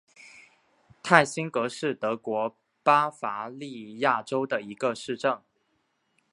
[1.03, 5.39] 泰辛格是德国巴伐利亚州的一个市镇。